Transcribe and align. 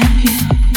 champion. 0.00 0.69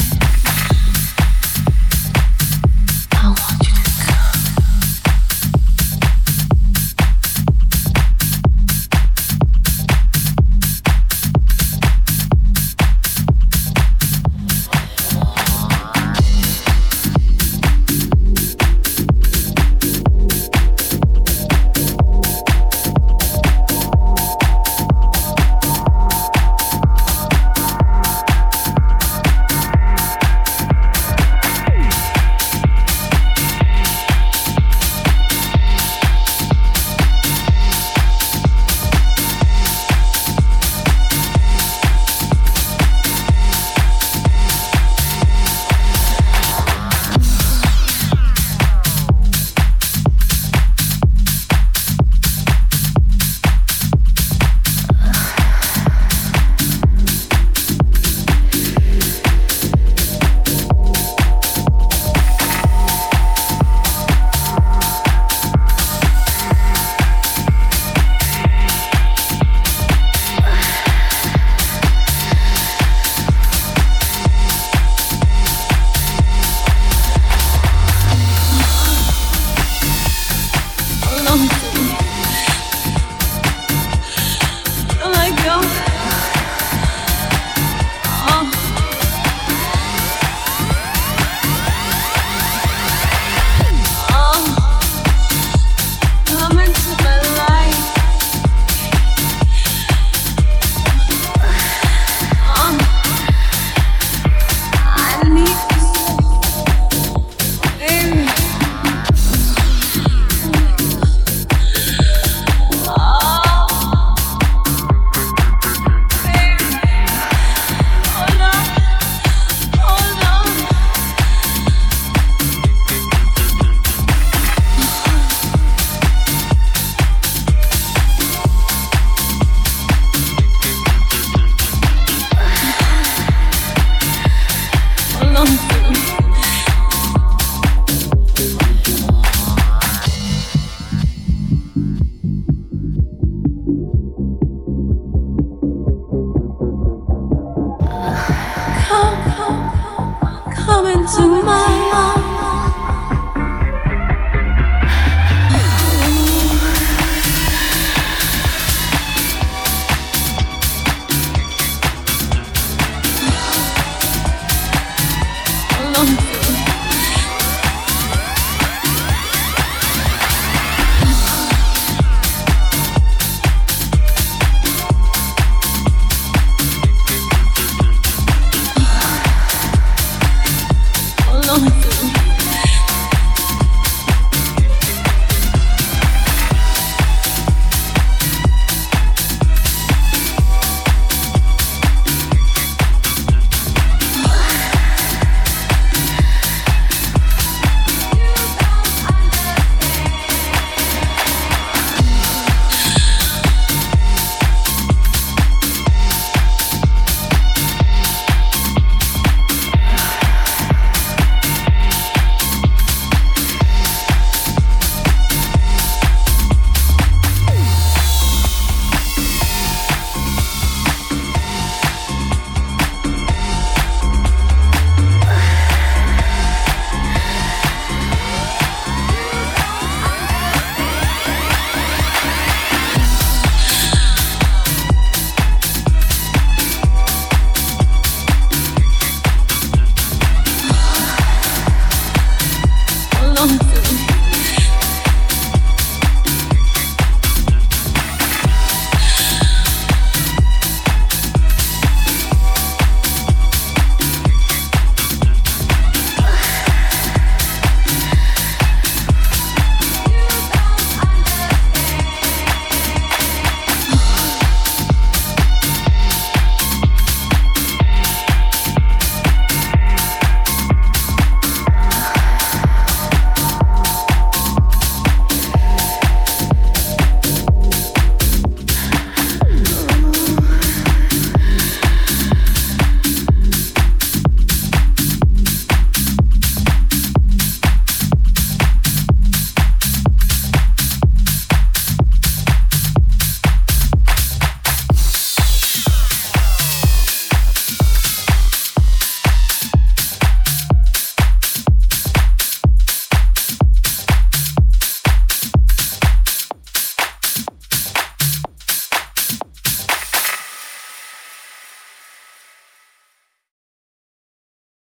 Alone. 135.45 135.74